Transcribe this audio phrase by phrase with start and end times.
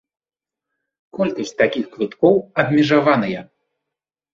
[1.19, 3.41] Колькасць такіх квіткоў абмежаваная.